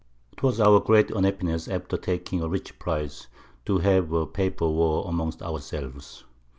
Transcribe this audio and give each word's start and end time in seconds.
'Twas 0.37 0.59
our 0.59 0.79
great 0.79 1.11
Unhappiness, 1.11 1.67
after 1.67 1.95
taking 1.95 2.41
a 2.41 2.49
rich 2.49 2.79
Prize, 2.79 3.27
to 3.67 3.77
have 3.77 4.11
a 4.11 4.25
Paper 4.25 4.67
War 4.67 5.05
amongst 5.07 5.43
our 5.43 5.59
selves. 5.59 6.23